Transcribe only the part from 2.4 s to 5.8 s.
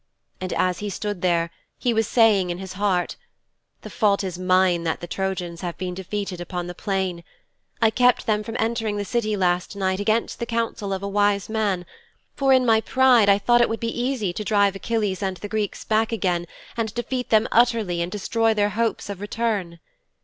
in his heart, "The fault is mine that the Trojans have